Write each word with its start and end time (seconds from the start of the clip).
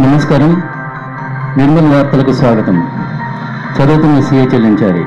నమస్కారం. 0.00 0.62
నిర్మల్ 1.56 1.94
వార్తలకు 1.94 2.32
స్వాగతం. 2.32 2.88
చదువుతున్న 3.76 4.20
సీఏ 4.20 4.44
చెల్లించారి 4.44 5.00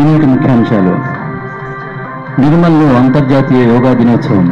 ఈనాటి 0.00 0.26
ముఖ్యాంశాలు. 0.26 1.00
నిర్మల్లో 2.40 2.98
అంతర్జాతీయ 2.98 3.64
యోగా 3.64 3.92
దినోత్సవం. 3.92 4.48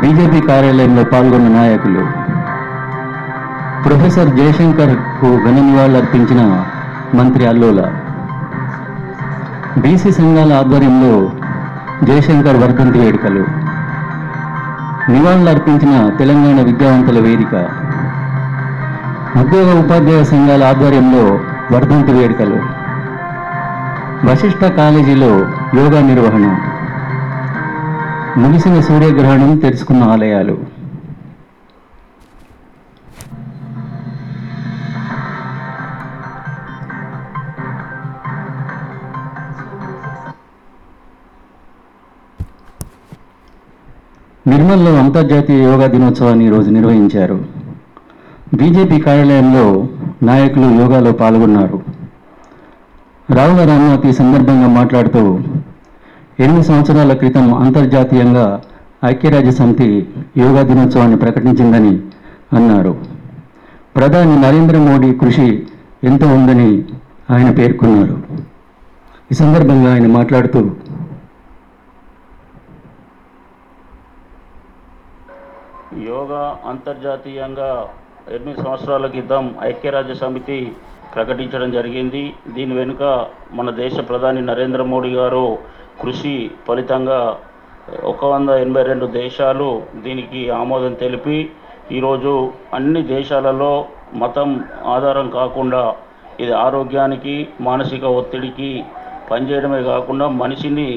బీజేపీ 0.00 0.40
కార్యాలయంలో 0.40 1.04
పాల్గొన్న 1.04 1.48
నాయకులు. 1.48 2.00
ప్రొఫెసర్ 3.88 4.28
జయశంకర్కు 4.28 5.36
ఘన 5.44 5.54
నివాళులర్పించిన 5.54 6.64
మంత్రి 7.14 7.46
అల్లోల. 7.46 7.92
బీసీ 9.78 10.12
సంఘాల 10.12 10.52
ఆధ్వర్యంలో 10.52 11.30
జయశంకర్ 12.04 12.56
వర్ధంతి 12.56 12.98
వేడుకలు. 12.98 13.46
నివాళులర్పించిన 15.08 16.10
తెలంగాణ 16.18 16.60
విద్యావంతుల 16.60 17.18
వేదిక. 17.18 17.54
ఉద్యోగ 19.36 19.80
ఉపాధ్యాయ 19.80 20.24
సంఘాల 20.24 20.64
ఆధ్వర్యంలో 20.64 21.40
వర్ధంతి 21.72 22.12
వేడుకలు. 22.12 22.62
వశిష్ట 24.24 24.64
కాలేజీలో 24.64 25.46
యోగా 25.74 26.00
నిర్వహణ. 26.00 26.56
ముగిసిన 28.40 28.80
సూర్యగ్రహణం 28.80 29.58
తెరుచుకున్న 29.58 30.02
ఆలయాలు. 30.02 30.75
నిర్మల్లో 44.48 44.96
అంతర్జాతీయ 44.96 45.62
యోగా 45.62 45.86
దినోత్సవాన్ని 45.86 46.44
ఈరోజు 46.46 46.70
నిర్వహించారు. 46.70 47.44
బీజేపీ 48.54 49.00
కార్యాలయంలో 49.00 49.86
నాయకులు 50.22 50.80
యోగాలో 50.80 51.12
పాల్గొన్నారు. 51.12 51.82
రావుల 53.34 53.68
రామ్నాథ్ 53.68 54.06
ఈ 54.06 54.12
సందర్భంగా 54.12 54.68
మాట్లాడుతూ 54.68 55.40
ఎనిమిది 56.40 56.66
సంవత్సరాల 56.66 57.12
క్రితం 57.12 57.54
అంతర్జాతీయంగా 57.54 58.60
ఐక్యరాజ్య 59.04 59.50
సమితి 59.50 60.06
యోగా 60.36 60.62
దినోత్సవాన్ని 60.62 61.16
ప్రకటించిందని 61.16 61.98
అన్నారు. 62.52 62.96
ప్రధాని 63.96 64.36
నరేంద్ర 64.42 64.78
మోడీ 64.78 65.14
కృషి 65.14 65.62
ఎంతో 66.04 66.26
ఉందని 66.26 66.84
ఆయన 67.30 67.50
పేర్కొన్నారు. 67.50 68.16
ఈ 69.32 69.34
సందర్భంగా 69.34 69.92
ఆయన 69.92 70.06
మాట్లాడుతూ 70.06 70.70
యోగా 76.04 76.42
అంతర్జాతీయంగా 76.70 77.70
ఎనిమిది 78.28 78.58
సంవత్సరాల 78.62 79.06
క్రితం 79.06 79.44
ఐక్యరాజ్య 79.62 80.14
సమితి 80.14 80.58
ప్రకటించడం 81.14 81.68
జరిగింది. 81.70 82.22
దీని 82.54 82.74
వెనుక 82.74 83.02
మన 83.52 83.70
దేశ 83.82 83.96
ప్రధాని 84.08 84.40
నరేంద్ర 84.42 84.82
మోడీ 84.82 85.10
గారు 85.14 85.46
కృషి 86.02 86.34
ఫలితంగా 86.66 87.20
ఒక 88.04 88.24
వంద 88.24 88.50
ఎనభై 88.62 88.82
రెండు 88.82 89.06
దేశాలు 89.12 89.68
దీనికి 90.04 90.40
ఆమోదం 90.50 90.94
తెలిపి 90.94 91.38
ఈరోజు 91.92 92.32
అన్ని 92.74 93.02
దేశాలలో 93.06 93.72
మతం 94.14 94.50
ఆధారం 94.86 95.26
కాకుండా 95.30 95.82
ఇది 96.40 96.52
ఆరోగ్యానికి 96.64 97.34
మానసిక 97.60 98.04
ఒత్తిడికి 98.20 98.70
పనిచేయడమే 99.30 99.80
కాకుండా 99.82 100.26
మనిషిని 100.42 100.88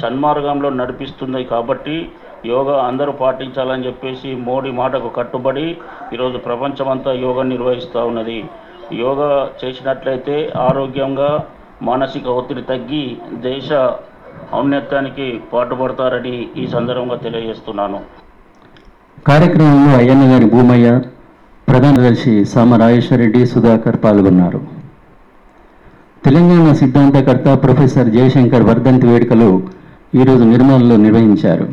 సన్మార్గంలో 0.00 0.68
నడిపిస్తుంది 0.70 1.42
కాబట్టి 1.44 1.96
యోగా 2.52 2.76
అందరూ 2.88 3.12
పాటించాలని 3.20 3.86
చెప్పేసి 3.86 4.30
మోడీ 4.48 4.70
మాటకు 4.80 5.08
కట్టుబడి 5.18 5.66
ఈరోజు 6.14 6.38
ప్రపంచమంతా 6.46 7.12
యోగా 7.24 7.42
నిర్వహిస్తూ 7.52 8.00
ఉన్నది. 8.10 8.38
యోగా 9.04 9.30
చేసినట్లయితే 9.60 10.36
ఆరోగ్యంగా 10.68 11.30
మానసిక 11.88 12.26
ఒత్తిడి 12.40 12.62
తగ్గి 12.72 13.04
దేశ 13.48 13.68
ఔన్నత్యానికి 14.60 15.26
పాటుపడతారని 15.52 16.36
ఈ 16.62 16.64
సందర్భంగా 16.74 17.16
తెలియజేస్తున్నాను. 17.26 17.98
కార్యక్రమంలో 19.28 19.92
అయ్యన్న 20.00 20.24
గారి 20.32 20.46
భూమయ్య 20.54 20.88
ప్రధాన 21.68 21.96
దర్శి 22.06 22.32
సామ 22.52 22.76
రాజేశ్వరరెడ్డి 22.82 23.42
సుధాకర్ 23.52 23.98
పాల్గొన్నారు. 24.04 24.60
తెలంగాణ 26.26 26.68
సిద్ధాంతకర్త 26.80 27.48
ప్రొఫెసర్ 27.64 28.12
జయశంకర్ 28.16 28.68
వర్ధంతి 28.68 29.06
వేడుకలు 29.12 29.50
ఈరోజు 30.20 30.44
నిర్మల్లో 30.52 30.96
నిర్వహించారు. 31.06 31.66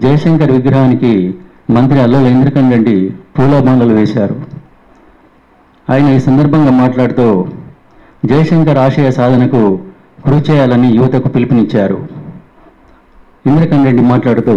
జయశంకర్ 0.00 0.52
విగ్రహానికి 0.56 1.10
మంత్రి 1.76 1.98
అల్లల 2.02 2.26
ఇంద్రకండ్ 2.34 2.72
రెడ్డి 2.74 2.94
పూలమాలలు 3.36 3.94
వేశారు. 3.98 4.36
ఆయన 5.88 6.06
ఈ 6.16 6.20
సందర్భంగా 6.26 6.72
మాట్లాడుతూ 6.82 7.26
జయశంకర్ 8.30 8.80
ఆశయ 8.84 9.08
సాధనకు 9.18 9.60
కృషి 10.26 10.44
చేయాలని 10.48 10.88
యువతకు 10.98 11.28
పిలుపునిచ్చారు. 11.34 11.98
ఇంద్రకండ్ 13.50 13.86
రెడ్డి 13.88 14.04
మాట్లాడుతూ 14.12 14.54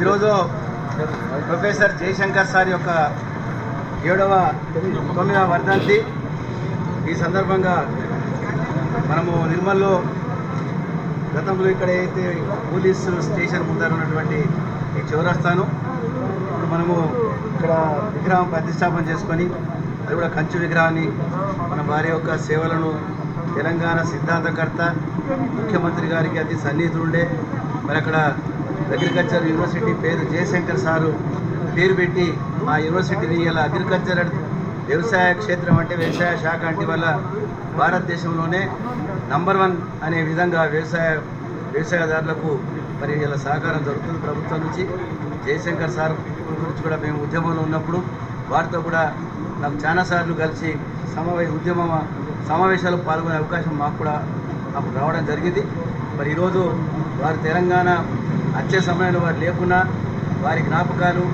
ఈరోజు 0.00 0.30
ప్రొఫెసర్ 1.48 1.98
జయశంకర్ 2.00 2.52
సార్ 2.54 2.70
యొక్క 2.74 2.90
ఏడవ 4.12 4.32
తొమ్మిదవ 5.16 5.44
వర్ధంతి. 5.52 5.98
ఈ 7.10 7.14
సందర్భంగా 7.24 7.74
మనము 9.10 9.34
నిర్మల్లో 9.52 9.92
గతంలో 11.34 11.68
ఇక్కడ 11.74 11.90
అయితే 11.98 12.24
పోలీస్ 12.70 13.04
స్టేషన్ 13.28 13.66
ముందర 13.68 13.90
ఉన్నటువంటి 13.96 14.38
ఈ 14.98 15.02
చౌరస్తాను. 15.10 15.64
ఇప్పుడు 16.44 16.68
మనము 16.74 16.96
ఇక్కడ 17.52 17.72
విగ్రహం 18.16 18.48
ప్రతిష్టాపన 18.54 19.02
చేసుకొని 19.10 19.46
అది 20.04 20.14
కూడా 20.14 20.28
కంచు 20.36 20.56
విగ్రహాన్ని 20.58 21.06
మన 21.70 21.80
వారి 21.90 22.08
యొక్క 22.08 22.36
సేవలను 22.48 22.90
తెలంగాణ 23.56 23.98
సిద్ధాంతకర్త 24.12 24.82
ముఖ్యమంత్రి 25.56 26.06
గారికి 26.12 26.38
అతి 26.38 26.56
సన్నిహితులుండే 26.64 27.24
మరి 27.86 27.98
అక్కడ 27.98 28.16
అగ్రికల్చర్ 28.94 29.46
యూనివర్సిటీ 29.50 29.92
పేరు 30.02 30.22
జయశంకర్ 30.32 30.80
సారు 30.86 31.10
పేరు 31.76 31.94
పెట్టి 32.00 32.26
మా 32.66 32.74
యూనివర్సిటీని 32.84 33.38
ఇలా 33.42 33.62
అగ్రికల్చర్ 33.68 34.22
వ్యవసాయ 34.88 35.28
క్షేత్రం 35.40 35.76
అంటే 35.82 35.94
వ్యవసాయ 36.02 36.32
శాఖ 36.44 36.62
అంటే 36.64 36.84
వల్ల 36.84 37.06
భారతదేశంలోనే 37.78 38.62
నంబర్ 39.32 39.58
వన్ 39.62 39.76
అనే 40.06 40.18
విధంగా 40.30 40.62
వ్యవసాయ 40.74 41.10
వ్యవసాయదారులకు 41.74 42.50
మరి 43.00 43.12
ఇలా 43.26 43.38
సహకారం 43.44 43.82
జరుగుతుంది 43.88 44.18
ప్రభుత్వం 44.24 44.60
నుంచి 44.64 44.82
జయశంకర్ 45.44 45.94
సార్ 45.98 46.14
గురించి 46.60 46.82
కూడా 46.86 46.96
మేము 47.04 47.18
ఉద్యమంలో 47.26 47.62
ఉన్నప్పుడు 47.66 47.98
వారితో 48.52 48.78
కూడా 48.88 49.02
నాకు 49.62 49.76
చాలాసార్లు 49.84 50.34
కలిసి 50.42 50.70
సమావేశ 51.14 51.50
ఉద్యమ 51.58 51.80
సమావేశాలు 52.50 52.98
పాల్గొనే 53.08 53.36
అవకాశం 53.42 53.74
మాకు 53.82 53.96
కూడా 54.02 54.14
అప్పుడు 54.76 54.94
రావడం 55.00 55.24
జరిగింది. 55.30 55.62
మరి 56.18 56.28
ఈరోజు 56.34 56.62
వారు 57.22 57.38
తెలంగాణ 57.48 57.88
వచ్చే 58.58 58.78
సమయంలో 58.88 59.20
వారు 59.24 59.38
లేకున్నా 59.44 59.80
వారి 60.44 60.62
జ్ఞాపకాలు 60.68 61.24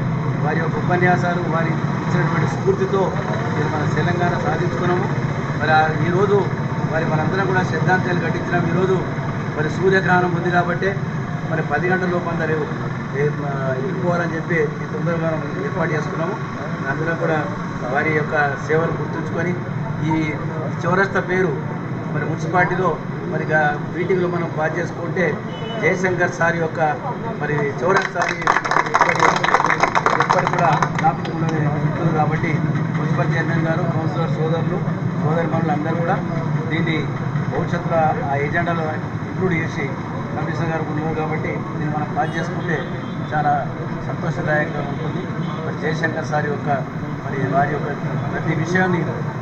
వారి 0.44 0.59
యొక్క 0.62 0.77
ఉపన్యాసాలు 0.84 1.43
వారి 1.54 1.71
ఇచ్చినటువంటి 2.03 2.48
స్ఫూర్తితో 2.54 3.00
మన 3.72 3.82
తెలంగాణ 3.98 4.32
సాధించుకున్నాము. 4.47 5.06
మరి 5.59 5.73
ఈరోజు 6.09 6.37
మరి 6.93 7.05
మనందరం 7.05 7.47
కూడా 7.47 7.63
శ్రద్ధాంతలు 7.63 8.21
కట్టించినాం 8.21 8.67
ఈరోజు 8.67 8.97
మరి 9.57 9.69
సూర్యగ్రహణం 9.71 10.33
ఉంది 10.37 10.51
కాబట్టి 10.51 10.91
మరి 11.51 11.63
పది 11.63 11.87
గంటల 11.89 12.09
లోపు 12.09 12.31
రేపు 13.15 13.43
వెళ్ళిపోవాలని 13.79 14.35
చెప్పి 14.35 14.59
ఈ 14.83 14.87
తొందరగా 14.93 15.19
మనం 15.27 15.41
ఏర్పాటు 15.65 15.91
చేసుకున్నాము. 15.93 16.35
అందరం 16.91 17.17
కూడా 17.17 17.39
వారి 17.93 18.11
యొక్క 18.17 18.35
సేవలు 18.69 18.93
గుర్తుంచుకొని 18.93 19.53
ఈ 20.05 20.13
చౌరస్తా 20.85 21.21
పేరు 21.21 21.51
మరి 22.15 22.25
మున్సిపాలిటీలో 22.25 22.91
మరి 23.33 23.45
మీటింగ్లో 23.95 24.28
మనం 24.28 24.51
పాస్ 24.59 24.78
చేసుకుంటే 24.78 25.25
జయశంకర్ 25.83 26.33
సార్ 26.33 26.57
యొక్క 26.57 26.81
మరి 27.41 27.57
చౌరస్తాని 27.83 28.39
ఎప్పటి 30.19 30.47
కూడా 30.47 30.71
జ్ఞాపకంలో 30.99 31.47
ఉంటుంది 31.47 32.16
కాబట్టి 32.16 32.53
మున్సిపల్ 33.09 33.31
చైర్మన్ 33.34 33.63
గారు 33.66 33.83
కౌన్సిలర్ 33.93 34.33
సోదరులు 34.37 34.78
సోదరి 35.21 35.49
మనులు 35.53 35.72
అందరూ 35.75 35.97
కూడా 36.01 36.16
దీన్ని 36.71 36.97
భవిష్యత్తులో 37.53 38.01
ఆ 38.31 38.34
ఎజెండాలో 38.47 38.84
ఇంక్లూడ్ 39.28 39.55
చేసి 39.60 39.84
కమిషనర్ 40.34 40.71
గారు 40.72 40.84
ఉన్నారు 40.93 41.15
కాబట్టి 41.21 41.53
దీన్ని 41.77 41.93
మనం 41.95 42.09
పాస్ 42.16 42.33
చేసుకుంటే 42.37 42.77
చాలా 43.31 43.53
సంతోషదాయకంగా 44.09 44.83
ఉంటుంది. 44.91 45.22
మరి 45.65 45.77
జయశంకర్ 45.83 46.28
సార్ 46.33 46.47
యొక్క 46.53 46.69
మరి 47.25 47.39
వారి 47.55 47.72
యొక్క 47.77 47.89
ప్రతి 48.33 48.53
విషయాన్ని 48.63 49.01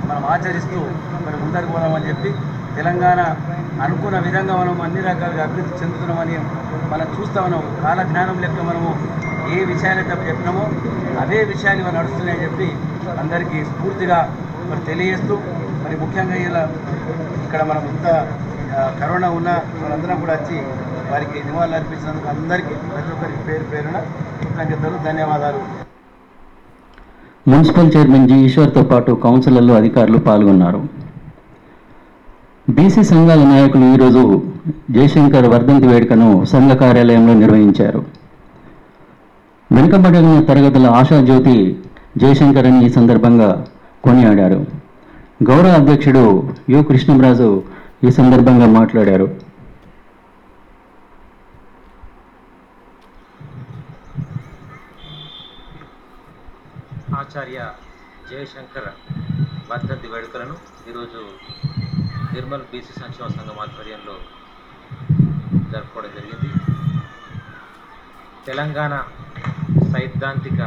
మనం 0.08 0.24
ఆచరిస్తూ 0.32 0.78
మరి 1.26 1.36
ముందరికి 1.42 1.72
పోదామని 1.74 2.08
చెప్పి 2.10 2.30
తెలంగాణ 2.78 3.20
అనుకున్న 3.84 4.16
విధంగా 4.26 4.54
మనం 4.62 4.80
అన్ని 4.86 5.02
రకాలుగా 5.08 5.44
అభివృద్ధి 5.48 5.78
చెందుతున్నామని 5.82 6.36
మనం 6.92 7.06
చూస్తా 7.16 7.40
ఉన్నాం. 7.48 7.64
కాలజ్ఞానం 7.84 8.36
లెక్క 8.44 8.60
మనము 8.70 8.90
ఏ 9.54 9.58
విషయాన్ని 9.72 10.04
తప్పు 10.10 10.24
చెప్పినామో 10.30 10.64
అవే 11.22 11.38
విషయాలు 11.52 11.80
ఇవి 11.82 11.92
నడుస్తున్నాయని 11.98 12.44
చెప్పి 12.46 12.68
అందరికీ 13.22 13.58
స్ఫూర్తిగా 13.70 14.18
మరి 14.70 14.82
తెలియజేస్తూ 14.90 15.34
మరి 15.84 15.96
ముఖ్యంగా 16.02 16.36
ఇలా 16.48 16.62
ఇక్కడ 17.44 17.62
మనం 17.70 17.82
ఇంత 17.92 18.06
కరోనా 19.00 19.28
ఉన్న 19.38 19.50
వాళ్ళందరం 19.82 20.18
కూడా 20.22 20.34
వచ్చి 20.38 20.58
వారికి 21.10 21.38
నివాళులు 21.48 21.76
అర్పించినందుకు 21.78 22.28
అందరికీ 22.34 22.74
ప్రతి 22.92 23.10
ఒక్కరికి 23.14 23.42
పేరు 23.48 23.66
పేరున 23.72 23.98
కృతజ్ఞతలు 24.40 24.98
ధన్యవాదాలు. 25.08 25.60
మున్సిపల్ 27.50 27.92
చైర్మన్ 27.94 28.28
జి 28.30 28.36
ఈశ్వర్తో 28.46 28.82
పాటు 28.92 29.10
కౌన్సిలర్లు 29.24 29.72
అధికారులు 29.80 30.18
పాల్గొన్నారు. 30.28 30.80
బీసీ 32.76 33.02
సంఘాల 33.12 33.42
నాయకులు 33.52 33.84
ఈరోజు 33.94 34.22
జయశంకర్ 34.94 35.48
వర్ధంతి 35.52 35.86
వేడుకను 35.92 36.28
సంఘ 36.52 36.70
కార్యాలయంలో 36.82 37.34
నిర్వహించారు. 37.42 38.00
వెనుకబడిన 39.72 40.44
తరగతుల 40.44 40.86
ఆశాజ్యోతి 40.86 41.82
జయశంకర్ 42.16 42.66
అని 42.66 42.86
ఈ 42.86 42.88
సందర్భంగా 42.88 43.66
కొనియాడారు. 44.04 44.66
గౌరవ 45.50 45.68
అధ్యక్షుడు 45.68 46.54
యు. 46.70 46.82
కృష్ణంరాజు 46.82 47.64
ఈ 48.04 48.10
సందర్భంగా 48.10 48.66
మాట్లాడారు. 48.66 49.24
ఆచార్య 57.14 57.70
జయశంకర్ 58.30 58.88
వర్ధంతి 59.70 60.08
వేడుకలను 60.08 60.56
ఈరోజు 60.90 61.20
నిర్మల్ 62.34 62.60
బీసీ 62.60 63.00
సంక్షేమ 63.00 63.26
సంఘం 63.26 63.58
ఆధ్వర్యంలో 63.62 64.16
జరుపుకోవడం 65.72 66.08
జరిగింది. 66.16 66.54
తెలంగాణ 68.46 69.02
సైద్ధాంతిక 69.96 70.62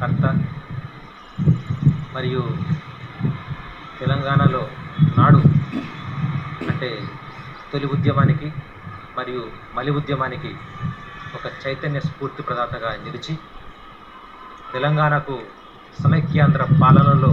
కర్త 0.00 0.26
మరియు 2.14 2.42
తెలంగాణలో 3.98 4.60
నాడు 5.16 5.40
అంటే 6.68 6.88
తొలి 7.72 7.86
ఉద్యమానికి 7.86 8.48
మరియు 9.18 9.42
మలి 9.76 9.90
ఉద్యమానికి 9.90 10.50
ఒక 11.34 11.46
చైతన్య 11.62 12.00
స్ఫూర్తి 12.00 12.42
ప్రదాతగా 12.42 12.92
నిలిచి 13.04 13.34
తెలంగాణకు 14.72 15.36
సమైక్యాంధ్ర 15.98 16.64
పాలనలో 16.82 17.32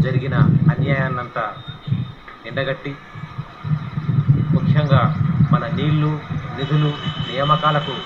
జరిగిన 0.00 0.36
అన్యాయాన్నంతా 0.70 1.44
ఎండగట్టి 2.46 2.94
ముఖ్యంగా 4.50 5.02
మన 5.50 5.64
నీళ్ళు 5.74 6.10
నిధులు 6.56 6.90
నియామకాలకు 7.28 7.96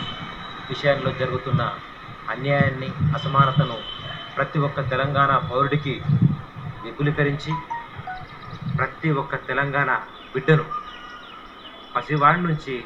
విషయంలో 0.69 1.13
జరుగుతున్న 1.13 1.63
అన్యాయాన్ని 2.33 2.89
అసమానతను 3.15 3.77
ప్రతి 4.37 4.59
ఒక్క 4.59 4.81
తెలంగాణ 4.91 5.33
పౌరుడికి 5.51 5.95
విపులీకరించి 6.83 7.53
ప్రతి 8.79 9.11
ఒక్క 9.11 9.37
తెలంగాణ 9.49 9.91
బిడ్డను 10.35 10.65
పసివాడి 11.97 12.41
నుంచి 12.41 12.85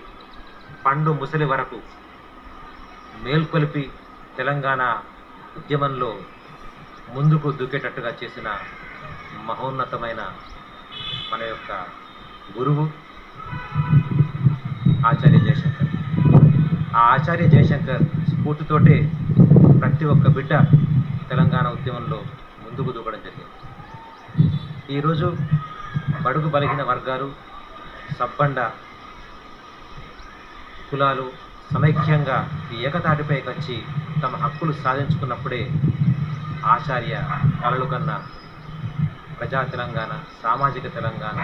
పండు 0.86 1.10
ముసలి 1.10 1.44
వరకు 1.44 1.78
మేల్కొలిపి 3.22 3.84
తెలంగాణ 4.38 4.82
ఉద్యమంలో 5.56 6.10
ముందుకు 7.08 7.50
దూకేటట్టుగా 7.52 8.12
చేసిన 8.22 8.48
మహోన్నతమైన 9.44 10.20
మన 11.32 11.42
యొక్క 11.42 11.72
గురువు 12.58 12.84
ఆచార్య 15.06 15.38
జయశంకర్. 15.38 15.88
ఆ 16.96 17.00
ఆచార్య 17.14 17.46
జయశంకర్ 17.48 18.02
స్ఫూర్తితోటే 18.30 18.96
ప్రతి 19.80 20.04
ఒక్క 20.12 20.28
బిడ్డ 20.36 20.52
తెలంగాణ 21.30 21.66
ఉద్యమంలో 21.68 22.18
ముందుకు 22.64 22.90
దూకడం 22.96 23.20
జరిగింది. 23.26 23.52
ఈరోజు 24.90 25.28
బడుగు 26.24 26.48
బలిగిన 26.54 26.82
వర్గాలు 26.82 27.28
సబ్బండ 28.18 28.58
కులాలు 30.90 31.26
సమైక్యంగా 31.72 32.38
ఈ 32.72 32.78
ఏకతాటిపైకి 32.88 33.48
వచ్చి 33.48 33.76
తమ 34.22 34.34
హక్కులు 34.44 34.72
సాధించుకున్నప్పుడే 34.82 35.62
ఆచార్య 36.74 37.14
కలలు 37.62 37.86
కన్నా 37.86 38.16
ప్రజా 39.38 39.62
తెలంగాణ 39.72 40.12
సామాజిక 40.42 40.86
తెలంగాణ 40.94 41.38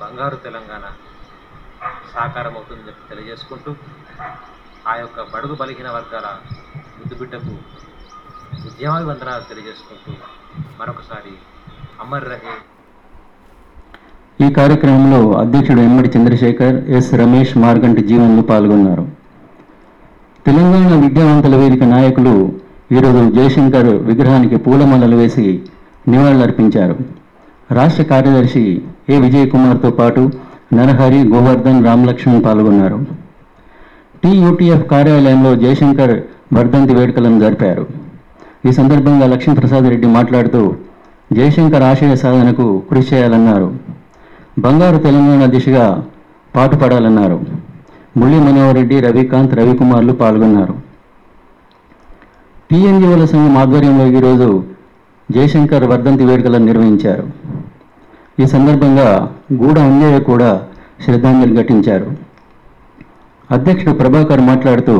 బంగారు 0.00 0.36
తెలంగాణ 0.46 0.84
సాకారం 2.12 2.54
అవుతుందని 2.56 2.88
చెప్పి 2.88 3.08
తెలియజేసుకుంటూ 3.10 3.70
ఆ 4.90 4.94
యొక్క 4.96 5.20
బడుగు 5.32 5.54
బలిగిన 5.60 5.88
వర్గాల 5.90 6.26
బిడ్డకు 7.20 7.52
ఉద్యమాభివందనాలు 8.68 9.44
తెలియజేసుకుంటూ 9.50 10.12
మరొకసారి 10.80 11.32
అమర్ 12.04 12.26
రహే. 12.30 12.54
ఈ 14.44 14.52
కార్యక్రమంలో 14.52 15.20
అధ్యక్షుడు 15.32 15.80
ఎమ్మడి 15.80 16.08
చంద్రశేఖర్ 16.14 16.76
ఎస్ 16.96 17.10
రమేష్ 17.14 17.58
మార్గంటి 17.58 18.02
జీవన్లు 18.02 18.42
పాల్గొన్నారు. 18.42 19.04
తెలంగాణ 20.46 20.92
విద్యావంతుల 21.04 21.56
వేదిక 21.56 21.84
నాయకులు 21.94 22.34
ఈరోజు 22.92 23.22
జయశంకర్ 23.36 23.92
విగ్రహానికి 24.08 24.56
పూలమాలలు 24.56 25.16
వేసి 25.16 25.46
నివాళులర్పించారు. 26.08 26.96
రాష్ట్ర 27.70 28.02
కార్యదర్శి 28.02 28.64
ఏ 29.10 29.18
విజయ్ 29.18 29.50
కుమార్తో 29.50 29.90
పాటు 29.90 30.22
నరహరి 30.74 31.20
గోవర్ధన్ 31.28 31.84
రామలక్ష్మణ్ 31.86 32.44
పాల్గొన్నారు. 32.44 32.98
టీయూటీఎఫ్ 34.22 34.86
కార్యాలయంలో 34.90 35.56
జయశంకర్ 35.56 36.14
వర్ధంతి 36.56 36.92
వేడుకలను 36.98 37.38
జరిపారు. 37.44 37.84
ఈ 38.68 38.72
సందర్భంగా 38.78 39.26
లక్ష్మీప్రసాద్ 39.32 39.86
రెడ్డి 39.92 40.08
మాట్లాడుతూ 40.18 40.62
జయశంకర్ 41.36 41.84
ఆశయ 41.90 42.14
సాధనకు 42.22 42.66
కృషి 42.90 43.08
చేయాలన్నారు. 43.14 43.68
బంగారు 44.64 44.98
తెలంగాణ 45.06 45.44
దిశగా 45.54 45.86
పాటుపడాలన్నారు. 46.56 47.38
మురళీ 48.18 48.38
మనోహర్ 48.46 48.76
రెడ్డి 48.78 48.96
రవికాంత్ 49.06 49.54
రవికుమార్లు 49.60 50.12
పాల్గొన్నారు. 50.22 50.74
టీఎన్జీఓల 52.68 53.24
సంఘం 53.32 53.56
ఆధ్వర్యంలో 53.62 54.06
ఈరోజు 54.18 54.48
జయశంకర్ 55.28 55.84
వర్ధంతి 55.92 56.24
వేడుకలను 56.28 56.66
నిర్వహించారు. 56.70 57.24
ఈ 58.42 58.46
సందర్భంగా 58.54 59.08
గూడ 59.62 59.76
అంజయ్య 59.88 60.20
కూడా 60.30 60.50
శ్రద్ధాంజలి 61.04 61.54
ఘటించారు. 61.62 62.08
అధ్యక్షుడు 63.50 63.94
ప్రభాకర్ 64.00 64.42
మాట్లాడుతూ 64.50 64.94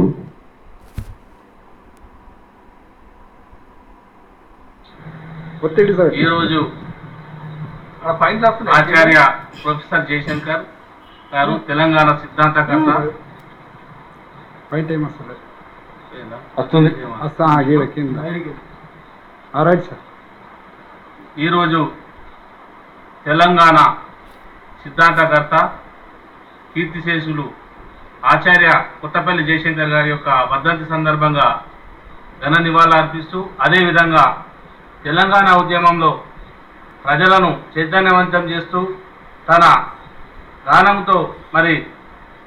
ఒత్తిడి 5.64 5.92
సార్. 5.98 6.14
ఈరోజు 6.22 6.58
ఆచార్య 8.78 9.18
ప్రొఫెసర్ 9.62 10.06
జయశంకర్ 10.08 10.64
గారు 11.34 11.52
తెలంగాణ 11.68 12.08
సిద్ధాంతకర్త. 12.22 12.90
ఫైవ్ 14.70 14.84
టైం 14.90 15.02
వస్తుంది. 15.06 15.36
ఏనా? 16.20 16.38
వస్తుంది. 16.60 16.90
Right 19.68 19.84
sir. 19.88 20.02
ఈరోజు 21.44 21.80
తెలంగాణ 23.26 23.78
సిద్ధాంతకర్త 24.82 25.54
కీర్తిశేషులు 26.72 27.46
ఆచార్య 28.32 28.70
కొత్తపల్లి 29.00 29.42
జయశంకర్ 29.48 29.92
గారి 29.94 30.08
యొక్క 30.10 30.28
వర్ధంతి 30.52 30.86
సందర్భంగా 30.94 31.46
ఘన 32.42 32.54
నివాళులు 32.66 32.96
అర్పిస్తూ 33.00 33.38
అదేవిధంగా 33.64 34.24
తెలంగాణ 35.04 35.48
ఉద్యమంలో 35.62 36.10
ప్రజలను 37.04 37.50
చైతన్యవంతం 37.74 38.44
చేస్తూ 38.50 38.80
తన 39.48 39.64
గానంతో 40.68 41.16
మరి 41.54 41.74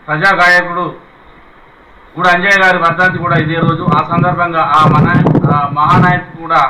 ప్రజా 0.08 0.30
గాయకుడు 0.42 0.86
కూడా 2.16 2.30
అంజయ్య 2.30 2.62
గారి 2.64 2.78
వర్ధంతి 2.78 3.18
కూడా 3.18 3.36
ఇదే 3.38 3.56
రోజు. 3.56 3.84
ఆ 3.98 4.00
సందర్భంగా 4.12 4.62
ఆ 4.78 4.80
మన 4.94 5.08
ఆ 5.56 5.58
మహానాయకు 5.70 6.32
కూడా 6.42 6.62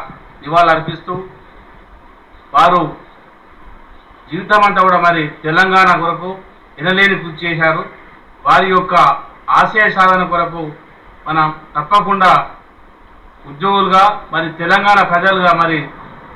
నివాళులు 0.42 0.72
అర్పిస్తూ 0.72 1.14
వారు 2.54 2.82
జీవితం 4.32 4.62
అంతా 4.68 4.82
కూడా 4.82 5.00
మరి 5.00 5.24
తెలంగాణ 5.44 5.90
కొరకు 6.00 6.30
ఎనలేని 6.78 7.16
కృషి 7.20 7.40
చేశారు. 7.46 7.84
వారి 8.46 8.68
యొక్క 8.70 8.96
ఆశయ 9.50 9.86
సాధన 9.90 10.24
కొరకు 10.24 10.64
మనం 11.28 11.46
తప్పకుండా 11.76 12.32
ఉద్యోగులుగా 13.50 14.04
మరి 14.34 14.50
తెలంగాణ 14.54 15.00
ప్రజలుగా 15.04 15.52
మరి 15.64 15.80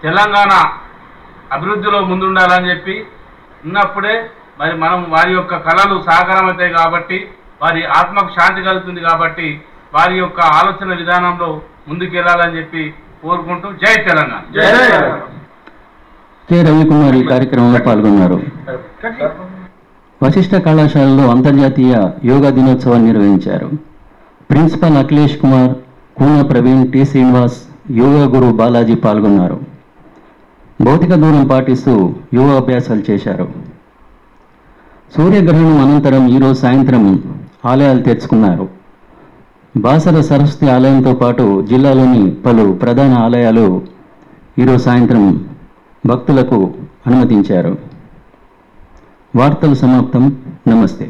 తెలంగాణ 0.03 0.51
అభివృద్ధిలో 1.51 1.99
ముందుండాలని 2.01 2.69
చెప్పి 2.69 2.95
ఉన్నప్పుడే 3.65 4.15
మరి 4.59 4.77
మనం 4.77 5.05
వారి 5.09 5.33
యొక్క 5.33 5.55
కళలు 5.57 6.01
సాకారం 6.01 6.45
అవుతాయి 6.45 6.73
కాబట్టి 6.73 7.17
వారి 7.61 7.85
ఆత్మకు 7.97 8.31
శాంతి 8.39 8.61
కలుగుతుంది 8.61 9.01
కాబట్టి 9.01 9.47
వారి 9.93 10.17
యొక్క 10.17 10.39
ఆలోచన 10.59 10.97
విధానంలో 10.97 11.49
ముందుకెళ్ళాలని 11.87 12.57
చెప్పి 12.57 12.83
కోరుకుంటూ 13.23 13.67
జై 13.81 13.95
తెలంగాణ. 14.03 14.41
కె. 16.49 16.61
రవికుమార్ 16.63 17.15
ఈ 17.15 17.23
కార్యక్రమంలో 17.23 17.79
పాల్గొన్నారు. 17.85 18.37
వశిష్ఠ 20.21 20.55
కళాశాలలో 20.61 21.29
అంతర్జాతీయ 21.31 21.93
యోగా 22.25 22.49
దినోత్సవాన్ని 22.49 23.07
నిర్వహించారు. 23.07 23.69
ప్రిన్సిపల్ 24.49 24.97
అఖిలేష్ 24.97 25.37
కుమార్ 25.41 25.71
కూన 26.17 26.41
ప్రవీణ్ 26.41 26.91
టి 26.91 27.05
శ్రీనివాస్ 27.05 27.61
యోగా 27.91 28.25
గురు 28.25 28.55
బాలాజీ 28.55 28.95
పాల్గొన్నారు. 28.95 29.59
భౌతిక 30.81 31.15
దూరం 31.15 31.47
పాటిస్తూ 31.47 32.13
యోగాభ్యాసాలు 32.33 33.11
చేశారు. 33.11 33.47
సూర్యగ్రహణం 35.17 35.77
అనంతరం 35.77 36.27
ఈరోజు 36.27 36.59
సాయంత్రం 36.59 37.23
ఆలయాలు 37.65 38.01
తెరుచుకున్నారు. 38.01 38.69
బాసర 39.77 40.21
సరస్వతి 40.21 40.69
ఆలయంతో 40.69 41.13
పాటు 41.13 41.61
జిల్లాలోని 41.61 42.31
పలు 42.31 42.73
ప్రధాన 42.73 43.13
ఆలయాలు 43.13 43.81
ఈరోజు 44.59 44.83
సాయంత్రం 44.83 45.49
భక్తులకు 46.05 46.73
అనుమతించారు. 47.07 47.77
వార్తలు 49.35 49.73
సమాప్తం. 49.73 50.37
నమస్తే. 50.67 51.09